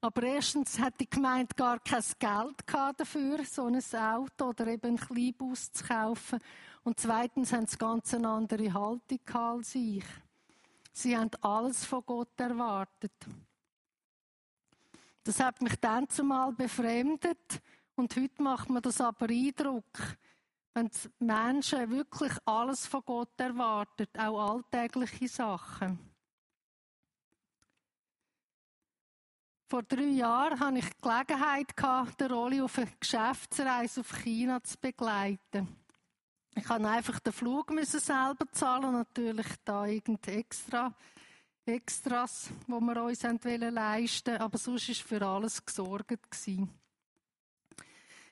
Aber 0.00 0.22
erstens 0.24 0.80
hat 0.80 0.98
die 0.98 1.08
Gemeinde 1.08 1.54
gar 1.54 1.78
kein 1.78 2.02
Geld 2.18 2.98
dafür, 2.98 3.44
so 3.44 3.66
ein 3.66 3.80
Auto 3.94 4.46
oder 4.46 4.66
eben 4.66 4.88
einen 4.88 4.96
Kleinbus 4.96 5.70
zu 5.70 5.84
kaufen. 5.84 6.40
Und 6.82 6.98
zweitens 6.98 7.52
haben 7.52 7.68
sie 7.68 7.78
ganz 7.78 8.12
eine 8.12 8.28
andere 8.28 8.74
Haltung 8.74 9.20
als 9.32 9.76
ich. 9.76 10.04
Sie 10.96 11.16
haben 11.16 11.30
alles 11.40 11.84
von 11.84 12.06
Gott 12.06 12.38
erwartet. 12.38 13.12
Das 15.24 15.40
hat 15.40 15.60
mich 15.60 15.74
dann 15.80 16.08
zumal 16.08 16.52
befremdet 16.52 17.60
und 17.96 18.14
heute 18.14 18.42
macht 18.42 18.70
mir 18.70 18.80
das 18.80 19.00
aber 19.00 19.28
Eindruck, 19.28 19.84
wenn 20.72 20.90
Menschen 21.18 21.90
wirklich 21.90 22.32
alles 22.44 22.86
von 22.86 23.02
Gott 23.04 23.38
erwartet, 23.38 24.10
auch 24.16 24.52
alltägliche 24.52 25.26
Sachen. 25.28 25.98
Vor 29.68 29.82
drei 29.82 30.02
Jahren 30.02 30.60
hatte 30.60 30.78
ich 30.78 30.88
die 30.88 31.00
Gelegenheit, 31.00 32.20
den 32.20 32.30
Rolli 32.30 32.60
auf 32.60 32.78
eine 32.78 32.92
Geschäftsreise 33.00 34.00
auf 34.00 34.22
China 34.22 34.62
zu 34.62 34.78
begleiten. 34.78 35.83
Ich 36.56 36.64
kann 36.64 36.86
einfach 36.86 37.18
den 37.20 37.32
Flug 37.32 37.70
müssen 37.70 38.00
selber 38.00 38.46
zahlen, 38.52 38.92
natürlich 38.92 39.46
da 39.64 39.86
irgend 39.86 40.26
extra 40.28 40.94
Extras, 41.66 42.50
wo 42.66 42.78
wir 42.78 43.02
uns 43.02 43.22
leisten, 43.22 44.36
aber 44.36 44.58
sonst 44.58 44.90
ist 44.90 45.00
für 45.00 45.26
alles 45.26 45.64
gesorgt 45.64 46.30
gewesen. 46.30 46.68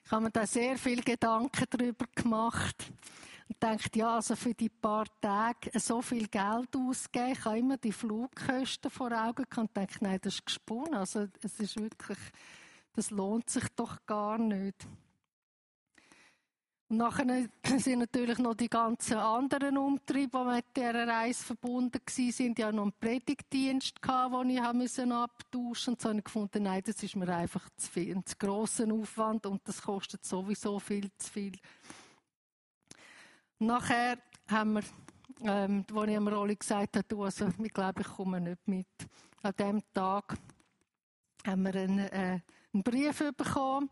Ich 0.05 0.11
habe 0.11 0.25
mir 0.25 0.31
da 0.31 0.45
sehr 0.45 0.77
viel 0.77 1.01
Gedanken 1.01 1.65
darüber 1.69 2.05
gemacht 2.13 2.91
und 3.49 3.57
dachte, 3.59 3.97
ja, 3.97 4.15
also 4.15 4.35
für 4.35 4.53
die 4.53 4.69
paar 4.69 5.05
Tage 5.19 5.71
so 5.79 6.01
viel 6.01 6.27
Geld 6.27 6.75
ausgeben, 6.75 7.31
ich 7.31 7.43
habe 7.43 7.57
immer 7.57 7.77
die 7.77 7.91
Flugkosten 7.91 8.91
vor 8.91 9.11
Augen 9.11 9.45
gehabt 9.49 9.57
und 9.57 9.77
dachte, 9.77 10.03
nein, 10.03 10.19
das 10.21 10.35
ist 10.35 10.45
gesponnen, 10.45 10.93
also 10.93 11.27
es 11.41 11.59
ist 11.59 11.79
wirklich, 11.79 12.19
das 12.93 13.09
lohnt 13.09 13.49
sich 13.49 13.67
doch 13.75 14.05
gar 14.05 14.37
nicht. 14.37 14.87
Und 16.89 16.97
nachher 16.97 17.47
sind 17.79 17.99
natürlich 17.99 18.37
noch 18.39 18.55
die 18.55 18.69
ganzen 18.69 19.17
anderen 19.17 19.77
Umtriebe, 19.77 20.37
die 20.37 20.55
mit 20.55 20.65
dieser 20.75 21.07
Reise 21.07 21.43
verbunden 21.43 21.99
waren. 22.05 22.31
sind 22.31 22.59
ja 22.59 22.71
noch 22.71 22.85
ein 22.85 22.93
Predigtdienst 22.99 24.01
den 24.01 24.49
ich 24.49 24.61
abtauschen 24.61 24.77
musste. 24.77 25.01
Und 25.91 26.01
so 26.01 26.09
habe 26.09 26.19
ich 26.19 26.23
gefunden, 26.23 26.63
nein, 26.63 26.81
das 26.85 27.01
ist 27.01 27.15
mir 27.15 27.29
einfach 27.29 27.67
zu 27.77 27.89
viel, 27.89 28.15
ein 28.15 28.25
zu 28.25 28.35
grosser 28.37 28.91
Aufwand 28.91 29.45
und 29.45 29.67
das 29.67 29.81
kostet 29.81 30.25
sowieso 30.25 30.79
viel 30.79 31.09
zu 31.17 31.31
viel. 31.31 31.53
Nachher 33.59 34.17
haben 34.49 34.73
wir, 34.73 34.83
ähm, 35.41 35.85
wo 35.91 36.03
ich 36.03 36.17
am 36.17 36.27
Rolli 36.27 36.55
gesagt 36.55 36.97
habe, 36.97 37.07
du, 37.07 37.23
also, 37.23 37.47
ich 37.61 37.73
glaube, 37.73 38.01
ich 38.01 38.07
komme 38.07 38.41
nicht 38.41 38.67
mit. 38.67 38.87
An 39.41 39.53
diesem 39.57 39.81
Tag 39.93 40.37
haben 41.45 41.63
wir 41.63 41.75
einen, 41.75 41.99
äh, 41.99 42.39
einen 42.73 42.83
Brief 42.83 43.23
bekommen 43.35 43.89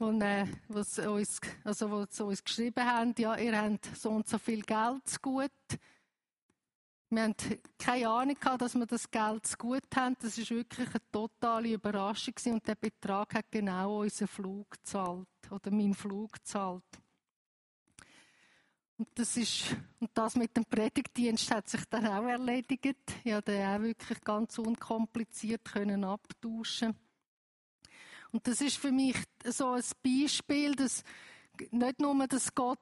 wo, 0.00 0.10
äh, 0.10 0.46
was 0.68 0.98
uns, 0.98 1.40
also 1.62 1.90
wo 1.90 2.06
sie 2.08 2.24
uns 2.24 2.42
geschrieben 2.42 2.84
haben, 2.84 3.14
ja, 3.18 3.36
ihr 3.36 3.60
habt 3.60 3.84
so 3.96 4.10
und 4.10 4.26
so 4.26 4.38
viel 4.38 4.62
Geld 4.62 5.06
zu 5.06 5.20
gut. 5.20 5.50
Wir 7.10 7.24
haben 7.24 7.34
keine 7.78 8.08
Ahnung 8.08 8.36
gehabt, 8.38 8.62
dass 8.62 8.74
wir 8.74 8.86
das 8.86 9.10
Geld 9.10 9.46
zu 9.46 9.56
gut 9.58 9.84
haben. 9.94 10.16
Das 10.22 10.38
ist 10.38 10.50
wirklich 10.50 10.88
eine 10.88 11.10
totale 11.12 11.72
Überraschung 11.72 12.34
gewesen. 12.34 12.54
und 12.54 12.66
der 12.66 12.76
Betrag 12.76 13.34
hat 13.34 13.50
genau 13.50 14.00
unseren 14.00 14.28
Flug 14.28 14.70
gezahlt 14.70 15.28
oder 15.50 15.70
meinen 15.70 15.94
Flug 15.94 16.32
gezahlt. 16.32 16.84
Und 18.96 19.08
das 19.14 19.36
ist, 19.36 19.76
und 19.98 20.10
das 20.14 20.36
mit 20.36 20.56
dem 20.56 20.64
Predigtdienst 20.64 21.50
hat 21.50 21.68
sich 21.68 21.84
dann 21.86 22.06
auch 22.06 22.26
erledigt. 22.26 22.84
Ich 23.24 23.32
konnte 23.32 23.52
den 23.52 23.66
auch 23.66 23.80
wirklich 23.80 24.20
ganz 24.20 24.58
unkompliziert 24.58 25.64
können 25.64 26.04
abtauschen. 26.04 26.94
Und 28.32 28.46
das 28.46 28.60
ist 28.60 28.76
für 28.76 28.92
mich 28.92 29.16
so 29.44 29.72
ein 29.72 29.82
Beispiel, 30.02 30.74
dass 30.74 31.02
nicht 31.70 32.00
nur, 32.00 32.26
dass 32.26 32.54
Gott 32.54 32.78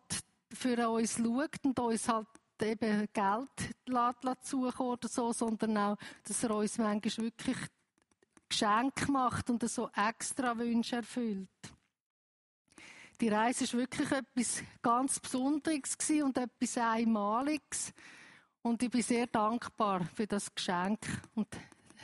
für 0.52 0.88
uns 0.88 1.16
schaut 1.16 1.64
und 1.64 1.78
uns 1.78 2.08
halt 2.08 2.26
eben 2.62 3.08
Geld 3.12 4.42
zukommen 4.42 4.90
oder 4.90 5.08
so, 5.08 5.32
sondern 5.32 5.76
auch, 5.78 5.96
dass 6.24 6.42
er 6.42 6.54
uns 6.54 6.78
manchmal 6.78 7.26
wirklich 7.26 7.56
Geschenk 8.48 9.08
macht 9.08 9.50
und 9.50 9.68
so 9.68 9.90
extra 9.94 10.56
Wünsche 10.56 10.96
erfüllt. 10.96 11.48
Die 13.20 13.28
Reise 13.28 13.64
ist 13.64 13.74
wirklich 13.74 14.10
etwas 14.10 14.62
ganz 14.80 15.18
Besonderes 15.18 15.96
und 16.22 16.38
etwas 16.38 16.78
Einmaliges. 16.78 17.92
Und 18.62 18.82
ich 18.82 18.90
bin 18.90 19.02
sehr 19.02 19.26
dankbar 19.26 20.04
für 20.14 20.26
das 20.26 20.54
Geschenk 20.54 21.00
und 21.34 21.48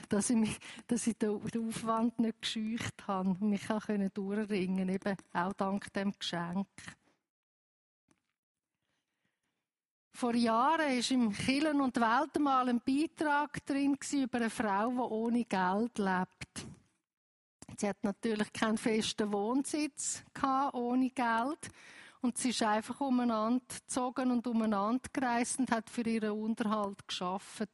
dass 0.09 0.31
ich, 0.31 0.37
mich, 0.37 0.59
dass 0.87 1.07
ich 1.07 1.17
den, 1.17 1.41
Aufwand 1.69 2.19
nicht 2.19 2.43
gescheucht 2.43 3.07
habe 3.07 3.31
und 3.31 3.43
mich 3.43 3.71
auch 3.71 3.87
durchringen 3.87 4.89
eben 4.89 5.17
auch 5.33 5.53
dank 5.53 5.93
dem 5.93 6.13
Geschenk. 6.19 6.67
Vor 10.17 10.35
Jahren 10.35 10.79
war 10.79 11.11
im 11.11 11.33
Killen 11.33 11.81
und 11.81 11.97
Weltmal 11.97 12.69
ein 12.69 12.81
Beitrag 12.81 13.67
drin 13.67 13.99
über 14.13 14.39
eine 14.39 14.51
Frau, 14.51 14.91
die 14.91 14.99
ohne 14.99 15.45
Geld 15.45 15.99
lebt. 15.99 16.67
Sie 17.77 17.89
hat 17.89 18.05
natürlich 18.05 18.53
keinen 18.53 18.79
festen 18.79 19.33
Wohnsitz 19.33 20.23
gehabt, 20.33 20.75
ohne 20.75 21.11
Geld. 21.11 21.71
Und 22.21 22.39
sie 22.39 22.51
ist 22.51 22.63
einfach 22.63 23.01
umeinander 23.01 23.65
gezogen 23.69 24.31
und 24.31 24.47
umeinander 24.47 25.09
gereist 25.13 25.59
und 25.59 25.71
hat 25.71 25.91
für 25.91 26.03
ihren 26.03 26.31
Unterhalt 26.31 27.07
geschafft. 27.07 27.69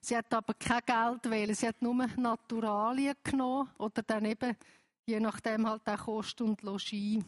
Sie 0.00 0.16
hat 0.16 0.32
aber 0.32 0.54
kein 0.54 0.80
Geld 0.86 1.30
wählen. 1.30 1.54
Sie 1.54 1.66
hat 1.66 1.82
nur 1.82 1.94
Naturalien 1.94 3.14
genommen 3.22 3.70
oder 3.78 4.02
dann 4.02 4.24
eben, 4.24 4.56
je 5.06 5.20
nachdem 5.20 5.68
halt 5.68 5.88
auch 5.88 6.04
Kost 6.04 6.40
und 6.40 6.62
Logis. 6.62 7.22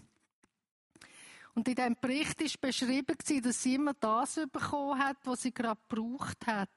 Und 1.55 1.67
in 1.67 1.75
diesem 1.75 1.97
Bericht 2.01 2.41
ist 2.43 2.61
beschrieben, 2.61 3.17
dass 3.43 3.63
sie 3.63 3.75
immer 3.75 3.95
das 3.95 4.41
bekommen 4.53 4.99
hat, 4.99 5.17
was 5.25 5.43
sie 5.43 5.53
gerade 5.53 5.81
gebraucht 5.89 6.47
hat. 6.47 6.71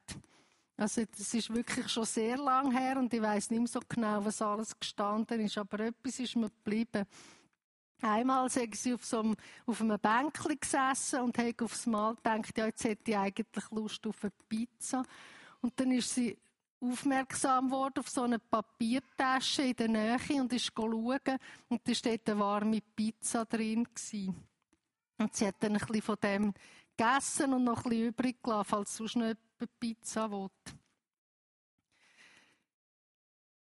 Also 0.76 1.04
das 1.06 1.34
ist 1.34 1.54
wirklich 1.54 1.88
schon 1.90 2.06
sehr 2.06 2.38
lang 2.38 2.72
her 2.72 2.98
und 2.98 3.14
ich 3.14 3.22
weiß 3.22 3.52
nicht 3.52 3.60
mehr 3.60 3.68
so 3.68 3.80
genau, 3.88 4.26
was 4.26 4.42
alles 4.42 4.78
gestanden 4.78 5.40
ist, 5.42 5.58
aber 5.58 5.80
etwas 5.82 6.20
ist 6.20 6.36
mir 6.36 6.50
geblieben. 6.50 7.06
Einmal 8.02 8.50
sind 8.50 8.76
sie 8.76 8.94
auf, 8.94 9.06
so 9.06 9.20
einem, 9.20 9.36
auf 9.66 9.80
einem 9.80 10.00
Bänkchen 10.00 10.60
gesessen 10.60 11.22
und 11.22 11.38
haben 11.38 11.54
aufs 11.62 11.86
Mal 11.86 12.16
gedacht, 12.16 12.58
ja, 12.58 12.66
jetzt 12.66 12.84
hätte 12.84 13.12
ich 13.12 13.18
eigentlich 13.18 13.70
Lust 13.72 14.06
auf 14.08 14.24
eine 14.24 14.32
Pizza. 14.50 15.04
Und 15.64 15.80
dann 15.80 15.92
ist 15.94 16.14
sie 16.14 16.38
aufmerksam 16.82 17.72
worden 17.72 18.00
auf 18.00 18.10
so 18.10 18.24
eine 18.24 18.38
Papiertasche 18.38 19.62
in 19.64 19.76
der 19.78 19.88
Nähe 19.88 20.42
und 20.42 20.52
ist 20.52 20.74
schauen 20.76 21.40
und 21.70 21.88
da 21.88 21.96
steht 21.96 22.30
eine 22.30 22.40
warme 22.40 22.82
Pizza 22.82 23.46
drin 23.46 23.86
gewesen. 23.86 24.36
Und 25.18 25.34
sie 25.34 25.48
hat 25.48 25.56
dann 25.62 25.72
ein 25.72 25.80
bisschen 25.80 26.02
von 26.02 26.18
dem 26.22 26.54
gegessen 26.98 27.54
und 27.54 27.64
noch 27.64 27.86
ein 27.86 27.90
bisschen 27.92 28.08
übrig 28.08 28.44
gelassen, 28.44 28.68
falls 28.68 28.98
sonst 28.98 29.16
noch 29.16 29.28
jemand 29.28 29.80
Pizza 29.80 30.30
will. 30.30 30.50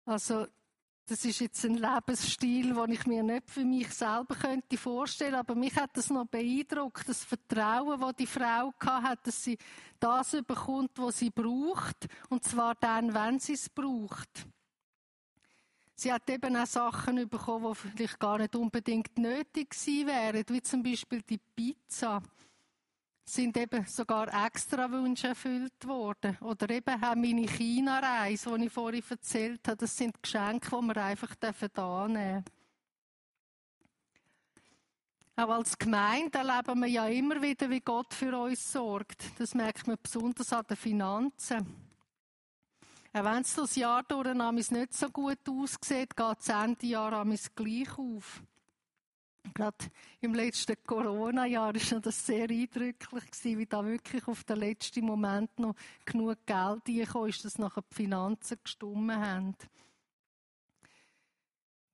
Also, 0.06 0.48
das 1.10 1.26
ist 1.26 1.40
jetzt 1.40 1.66
ein 1.66 1.74
Lebensstil, 1.74 2.76
den 2.76 2.92
ich 2.92 3.08
mir 3.08 3.24
nicht 3.24 3.50
für 3.50 3.66
mich 3.66 3.90
selber 3.90 4.36
könnte 4.36 4.78
vorstellen, 4.78 5.36
aber 5.36 5.56
mich 5.56 5.76
hat 5.76 5.90
das 5.96 6.12
noch 6.12 6.28
beeindruckt, 6.28 7.10
das 7.10 7.24
Vertrauen, 7.24 8.00
das 8.00 8.16
die 8.16 8.28
Frau 8.28 8.72
hat, 8.80 9.26
dass 9.26 9.44
sie 9.44 9.58
das 10.00 10.32
bekommt, 10.46 10.92
was 10.98 11.18
sie 11.18 11.32
braucht, 11.32 12.08
und 12.30 12.44
zwar 12.44 12.76
dann, 12.76 13.14
wenn 13.14 13.40
sie 13.40 13.54
es 13.54 13.70
braucht. 13.70 14.46
Sie 15.96 16.14
hat 16.14 16.30
eben 16.30 16.56
auch 16.56 16.68
Sachen 16.68 17.28
bekommen, 17.28 17.74
die 17.74 17.88
vielleicht 17.88 18.20
gar 18.20 18.38
nicht 18.38 18.56
unbedingt 18.56 19.18
nötig 19.18 19.72
gewesen 19.72 20.08
wären, 20.08 20.46
wie 20.48 20.62
zum 20.62 20.84
Beispiel 20.84 21.24
die 21.24 21.40
Pizza. 21.40 22.22
Sind 23.30 23.58
eben 23.58 23.86
sogar 23.86 24.28
extra 24.46 24.90
Wünsche 24.90 25.28
erfüllt 25.28 25.86
worden. 25.86 26.36
Oder 26.42 26.68
eben 26.72 26.96
auch 26.96 27.14
meine 27.14 27.46
China-Reise, 27.48 28.58
die 28.58 28.66
ich 28.66 28.74
vorhin 28.74 29.04
erzählt 29.08 29.68
habe. 29.68 29.78
Das 29.78 29.96
sind 29.96 30.24
Geschenke, 30.24 30.70
die 30.76 30.88
wir 30.88 30.98
einfach 30.98 31.36
annehmen 31.44 32.44
dürfen. 32.44 32.44
Auch 35.36 35.50
als 35.50 35.78
Gemeinde 35.78 36.40
erleben 36.40 36.80
wir 36.82 36.88
ja 36.88 37.08
immer 37.08 37.40
wieder, 37.40 37.70
wie 37.70 37.82
Gott 37.82 38.16
für 38.16 38.36
uns 38.36 38.72
sorgt. 38.72 39.40
Das 39.40 39.54
merkt 39.54 39.86
man 39.86 39.98
besonders 40.02 40.52
an 40.52 40.66
den 40.68 40.76
Finanzen. 40.76 41.68
Auch 43.14 43.24
wenn 43.24 43.42
es 43.44 43.54
das 43.54 43.76
Jahr 43.76 44.02
durch 44.02 44.34
nicht 44.72 44.94
so 44.94 45.08
gut 45.10 45.48
aussieht, 45.48 46.18
geht 46.18 46.38
das 46.40 46.50
Ende 46.50 46.88
Jahr 46.88 47.24
gleich 47.54 47.96
auf. 47.96 48.42
Gerade 49.54 49.78
im 50.22 50.34
letzten 50.34 50.76
Corona-Jahr 50.86 51.74
war 51.74 52.00
das 52.00 52.26
sehr 52.26 52.50
eindrücklich, 52.50 53.24
wie 53.44 53.66
da 53.66 53.86
wirklich 53.86 54.28
auf 54.28 54.44
den 54.44 54.58
letzten 54.58 55.06
Moment 55.06 55.58
noch 55.60 55.76
genug 56.06 56.46
Geld 56.46 56.88
reingekommen 56.88 57.30
ist, 57.30 57.46
dass 57.46 57.58
nachher 57.58 57.84
die 57.90 57.96
Finanzen 57.96 58.58
gestummen 58.64 59.20
haben. 59.20 59.56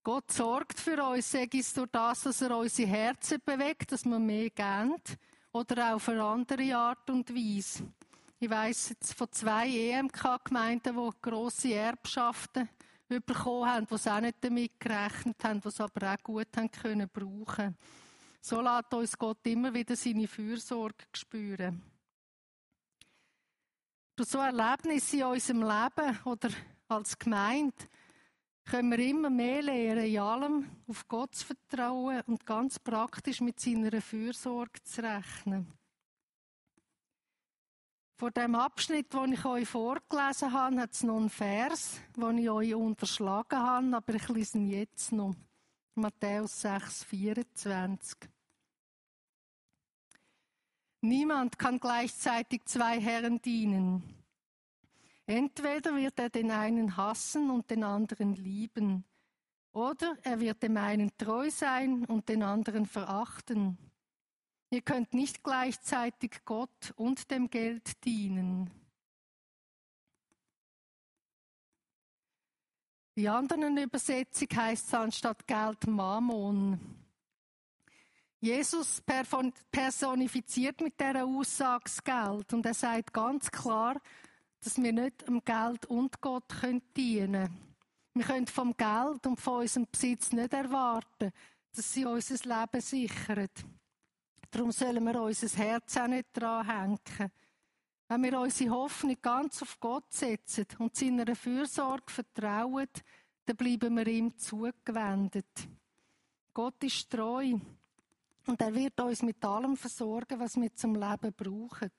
Gott 0.03 0.31
sorgt 0.31 0.79
für 0.79 1.03
uns, 1.03 1.31
sage 1.31 1.57
ich 1.57 1.73
durch 1.73 1.89
das, 1.91 2.21
dass 2.21 2.41
er 2.41 2.55
unsere 2.55 2.87
Herzen 2.87 3.41
bewegt, 3.43 3.91
dass 3.91 4.05
wir 4.05 4.19
mehr 4.19 4.51
geben, 4.51 5.01
oder 5.51 5.89
auch 5.89 5.95
auf 5.95 6.09
eine 6.09 6.23
andere 6.23 6.75
Art 6.75 7.09
und 7.09 7.33
Weise. 7.33 7.87
Ich 8.39 8.49
weiss 8.49 8.89
jetzt 8.89 9.13
von 9.13 9.31
zwei 9.31 9.67
EMK-Gemeinden, 9.67 10.95
die 10.95 11.09
grosse 11.21 11.73
Erbschaften 11.73 12.69
bekommen 13.07 13.69
haben, 13.69 13.87
die 13.87 14.09
auch 14.09 14.19
nicht 14.19 14.37
damit 14.41 14.79
gerechnet 14.79 15.43
haben, 15.43 15.61
die 15.61 15.67
es 15.67 15.81
aber 15.81 16.13
auch 16.13 16.23
gut 16.23 16.47
haben 16.57 16.71
können 16.71 17.09
brauchen. 17.11 17.77
So 18.41 18.61
lässt 18.61 18.93
uns 18.93 19.17
Gott 19.17 19.45
immer 19.47 19.73
wieder 19.73 19.95
seine 19.95 20.27
Fürsorge 20.27 21.05
spüren. 21.13 21.81
Durch 24.15 24.29
so 24.29 24.39
Erlebnisse 24.39 25.17
in 25.17 25.23
unserem 25.23 25.61
Leben 25.61 26.19
oder 26.25 26.49
als 26.87 27.17
Gemeinde 27.17 27.75
können 28.65 28.91
wir 28.91 28.99
immer 28.99 29.29
mehr 29.29 29.61
lernen, 29.61 30.05
in 30.05 30.19
allem 30.19 30.69
auf 30.87 31.07
Gott 31.07 31.35
zu 31.35 31.45
vertrauen 31.45 32.21
und 32.27 32.45
ganz 32.45 32.79
praktisch 32.79 33.41
mit 33.41 33.59
seiner 33.59 34.01
Fürsorge 34.01 34.81
zu 34.83 35.03
rechnen. 35.03 35.71
Vor 38.17 38.31
dem 38.31 38.55
Abschnitt, 38.55 39.13
den 39.13 39.33
ich 39.33 39.43
euch 39.43 39.67
vorgelesen 39.67 40.53
habe, 40.53 40.79
hat 40.79 40.93
es 40.93 41.03
noch 41.03 41.17
einen 41.17 41.29
Vers, 41.29 41.99
den 42.15 42.37
ich 42.37 42.49
euch 42.49 42.73
unterschlagen 42.73 43.59
habe, 43.59 43.97
aber 43.97 44.13
ich 44.13 44.29
lese 44.29 44.57
ihn 44.57 44.67
jetzt 44.67 45.11
noch. 45.11 45.35
Matthäus 45.95 46.61
6, 46.61 47.03
24. 47.03 48.17
Niemand 51.01 51.59
kann 51.59 51.77
gleichzeitig 51.77 52.63
zwei 52.63 53.01
Herren 53.01 53.41
dienen. 53.41 54.01
Entweder 55.25 55.93
wird 55.95 56.17
er 56.17 56.29
den 56.29 56.51
einen 56.51 56.95
hassen 56.95 57.49
und 57.49 57.69
den 57.69 57.83
anderen 57.83 58.33
lieben, 58.33 59.03
oder 59.73 60.15
er 60.23 60.39
wird 60.39 60.63
dem 60.63 60.77
einen 60.77 61.11
treu 61.17 61.51
sein 61.51 62.05
und 62.05 62.29
den 62.29 62.43
anderen 62.43 62.85
verachten. 62.85 63.77
Ihr 64.75 64.81
könnt 64.81 65.13
nicht 65.13 65.41
gleichzeitig 65.41 66.43
Gott 66.43 66.93
und 66.97 67.31
dem 67.31 67.49
Geld 67.49 68.03
dienen. 68.03 68.69
Die 73.15 73.29
anderen 73.29 73.77
Übersetzung 73.77 74.49
heißt 74.53 74.87
es 74.87 74.93
anstatt 74.93 75.47
Geld 75.47 75.87
Mammon. 75.87 76.77
Jesus 78.41 79.01
personifiziert 79.71 80.81
mit 80.81 80.99
der 80.99 81.23
Aussage 81.23 81.89
Geld 82.03 82.51
und 82.51 82.65
er 82.65 82.73
sagt 82.73 83.13
ganz 83.13 83.49
klar, 83.49 84.01
dass 84.59 84.75
wir 84.75 84.91
nicht 84.91 85.25
dem 85.25 85.41
Geld 85.45 85.85
und 85.85 86.19
Gott 86.19 86.51
dienen 86.97 87.31
können. 87.31 87.75
Wir 88.13 88.25
können 88.25 88.47
vom 88.47 88.75
Geld 88.75 89.25
und 89.25 89.39
von 89.39 89.61
unserem 89.61 89.87
Besitz 89.89 90.33
nicht 90.33 90.51
erwarten, 90.51 91.31
dass 91.73 91.93
sie 91.93 92.03
unser 92.03 92.35
Leben 92.43 92.81
sichern. 92.81 93.47
Darum 94.55 94.71
sollen 94.71 95.03
wir 95.03 95.21
unser 95.21 95.49
Herz 95.61 95.97
auch 95.97 96.07
nicht 96.07 96.27
dran 96.31 96.65
hängen. 96.65 97.31
Wenn 98.07 98.23
wir 98.23 98.39
unsere 98.39 98.69
Hoffnung 98.69 99.17
ganz 99.21 99.61
auf 99.61 99.77
Gott 99.81 100.13
setzen 100.13 100.65
und 100.79 100.95
seiner 100.95 101.35
Fürsorge 101.35 102.09
vertrauen, 102.09 102.87
dann 103.45 103.57
bleiben 103.57 103.97
wir 103.97 104.07
ihm 104.07 104.37
zugewendet. 104.37 105.67
Gott 106.53 106.81
ist 106.85 107.09
treu 107.09 107.55
und 108.47 108.61
er 108.61 108.73
wird 108.73 108.97
uns 109.01 109.23
mit 109.23 109.43
allem 109.43 109.75
versorgen, 109.75 110.39
was 110.39 110.55
wir 110.55 110.73
zum 110.73 110.95
Leben 110.95 111.33
brauchen. 111.33 111.91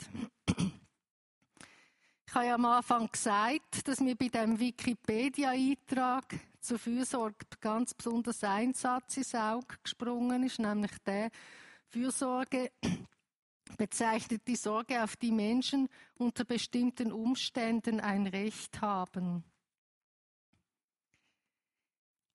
Ich 2.26 2.34
habe 2.34 2.46
ja 2.46 2.54
am 2.54 2.64
Anfang 2.64 3.12
gesagt, 3.12 3.86
dass 3.86 4.00
mir 4.00 4.16
bei 4.16 4.28
dem 4.28 4.58
Wikipedia-Eintrag 4.58 6.40
zur 6.58 6.78
Fürsorge 6.78 7.44
ganz 7.60 7.92
besonders 7.92 8.42
ein 8.44 8.72
Satz 8.72 9.18
ins 9.18 9.34
Auge 9.34 9.76
gesprungen 9.82 10.42
ist, 10.44 10.58
nämlich 10.58 10.96
der, 11.04 11.30
Fürsorge 11.88 12.70
bezeichnet 13.76 14.42
die 14.46 14.56
Sorge, 14.56 15.02
auf 15.02 15.16
die 15.16 15.32
Menschen 15.32 15.88
unter 16.14 16.44
bestimmten 16.44 17.12
Umständen 17.12 18.00
ein 18.00 18.26
Recht 18.26 18.80
haben. 18.80 19.44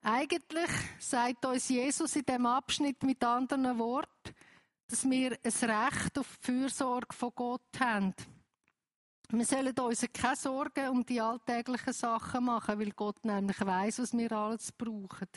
Eigentlich 0.04 0.72
sagt 1.00 1.46
uns 1.46 1.70
Jesus 1.70 2.16
in 2.16 2.26
dem 2.26 2.46
Abschnitt 2.46 3.04
mit 3.04 3.24
anderen 3.24 3.78
Worten, 3.78 4.34
dass 4.88 5.08
wir 5.10 5.38
ein 5.44 5.70
Recht 5.70 6.18
auf 6.18 6.38
die 6.38 6.46
Fürsorge 6.46 7.16
von 7.16 7.32
Gott 7.36 7.80
haben. 7.80 8.16
Wir 9.30 9.46
sollen 9.46 9.78
uns 9.80 10.06
keine 10.12 10.36
Sorgen 10.36 10.90
um 10.90 11.06
die 11.06 11.22
alltäglichen 11.22 11.94
Sachen 11.94 12.46
machen, 12.46 12.80
weil 12.80 12.92
Gott 12.92 13.24
nämlich 13.24 13.62
weiß, 13.62 14.00
was 14.00 14.14
wir 14.14 14.32
alles 14.32 14.72
brauchen. 14.74 15.30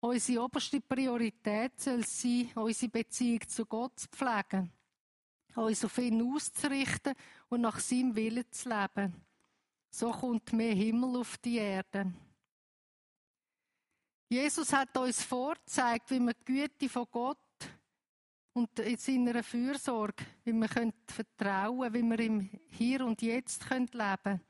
Unsere 0.00 0.44
oberste 0.44 0.80
Priorität 0.80 1.80
soll 1.80 2.04
sein, 2.04 2.50
unsere 2.54 2.90
Beziehung 2.90 3.48
zu 3.48 3.66
Gott 3.66 3.98
zu 3.98 4.08
pflegen, 4.08 4.70
uns 5.56 5.84
auf 5.84 5.98
ihn 5.98 6.22
auszurichten 6.22 7.14
und 7.48 7.62
nach 7.62 7.80
seinem 7.80 8.14
Willen 8.14 8.44
zu 8.50 8.68
leben. 8.68 9.14
So 9.90 10.12
kommt 10.12 10.52
mehr 10.52 10.74
Himmel 10.74 11.16
auf 11.16 11.36
die 11.38 11.56
Erde. 11.56 12.12
Jesus 14.28 14.72
hat 14.72 14.96
uns 14.96 15.22
vorgezeigt, 15.22 16.10
wie 16.10 16.20
wir 16.20 16.34
die 16.34 16.44
Güte 16.44 16.88
von 16.88 17.06
Gott 17.10 17.38
und 18.52 18.78
in 18.78 18.98
seiner 18.98 19.42
Fürsorge, 19.42 20.24
wie 20.44 20.52
wir 20.52 20.92
vertrauen 21.06 21.92
können, 21.92 21.94
wie 21.94 22.18
wir 22.18 22.20
im 22.20 22.40
Hier 22.68 23.04
und 23.04 23.20
Jetzt 23.20 23.68
leben 23.68 23.94
können 23.94 24.40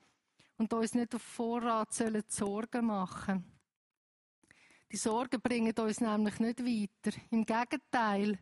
und 0.58 0.72
uns 0.74 0.94
nicht 0.94 1.14
auf 1.14 1.22
Vorrat 1.22 1.94
sollen 1.94 2.24
Sorgen 2.28 2.86
machen 2.86 3.57
Die 4.90 4.96
Sorgen 4.96 5.40
bringen 5.40 5.74
uns 5.78 6.00
nämlich 6.00 6.40
nicht 6.40 6.64
weiter. 6.64 7.16
Im 7.30 7.44
Gegenteil, 7.44 8.38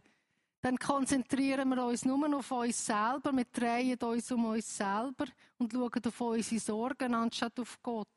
dann 0.61 0.79
konzentrieren 0.79 1.69
wir 1.69 1.85
uns 1.85 2.05
nur 2.05 2.37
auf 2.37 2.51
uns 2.51 2.87
selber, 2.87 3.33
wir 3.33 3.45
drehen 3.45 3.99
uns 3.99 4.31
um 4.31 4.47
uns 4.47 4.77
selber 4.77 5.27
und 5.59 5.73
schauen 5.73 6.07
auf 6.07 6.21
unsere 6.21 6.61
Sorgen 6.61 7.15
anstatt 7.15 7.59
auf 7.59 7.79
Gott. 7.83 8.09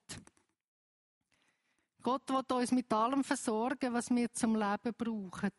Gott 2.02 2.30
wird 2.30 2.52
uns 2.52 2.72
mit 2.72 2.92
allem 2.94 3.24
versorgen, 3.24 3.94
was 3.94 4.10
wir 4.10 4.32
zum 4.32 4.56
Leben 4.56 4.94
brauchen. 4.98 5.52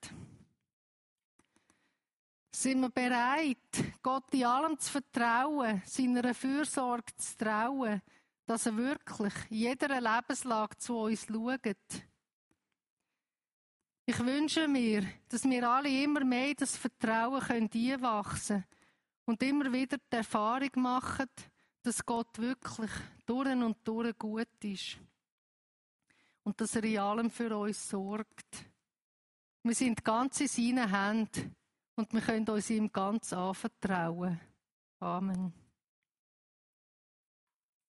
Sind 2.53 2.81
wir 2.81 2.91
bereit, 2.91 3.59
Gott 4.03 4.33
in 4.33 4.45
allem 4.45 4.79
zu 4.79 4.91
vertrauen, 4.91 5.83
seiner 5.87 6.35
Fürsorge 6.35 7.15
zu 7.17 7.37
trauen, 7.37 8.03
dass 8.47 8.67
er 8.67 8.77
wirklich 8.77 9.35
in 9.51 9.57
jeder 9.59 10.01
Lebenslage 10.01 10.77
zu 10.79 10.97
uns 10.97 11.27
schaut? 11.27 12.10
Ich 14.07 14.19
wünsche 14.19 14.67
mir, 14.67 15.05
dass 15.29 15.45
wir 15.45 15.69
alle 15.69 16.03
immer 16.03 16.25
mehr 16.25 16.55
das 16.55 16.77
Vertrauen 16.77 17.41
können 17.41 17.71
einwachsen 17.73 18.65
und 19.25 19.43
immer 19.43 19.73
wieder 19.73 19.99
die 19.99 20.17
Erfahrung 20.17 20.71
machen, 20.77 21.29
dass 21.83 22.05
Gott 22.05 22.39
wirklich 22.39 22.91
durch 23.27 23.49
und 23.49 23.77
durch 23.85 24.19
gut 24.19 24.65
ist. 24.65 24.99
Und 26.43 26.61
dass 26.61 26.75
er 26.75 26.85
in 26.85 26.99
allem 26.99 27.31
für 27.31 27.57
uns 27.57 27.89
sorgt. 27.89 28.67
Wir 29.63 29.75
sind 29.75 30.05
ganz 30.05 30.41
in 30.41 30.49
seinen 30.49 30.91
Händen 30.91 31.55
und 31.95 32.13
wir 32.13 32.21
können 32.21 32.49
uns 32.49 32.71
ihm 32.71 32.91
ganz 32.91 33.33
anvertrauen. 33.33 34.41
Amen. 34.99 35.60